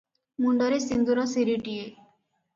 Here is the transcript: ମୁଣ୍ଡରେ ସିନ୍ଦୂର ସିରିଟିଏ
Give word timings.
ମୁଣ୍ଡରେ 0.45 0.79
ସିନ୍ଦୂର 0.85 1.27
ସିରିଟିଏ 1.35 1.87